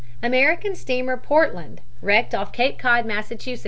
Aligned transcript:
American 0.23 0.73
steamer 0.75 1.15
Portland, 1.15 1.79
wrecked 2.01 2.33
off 2.33 2.51
Cape 2.51 2.79
Cod, 2.79 3.05
Mass. 3.05 3.31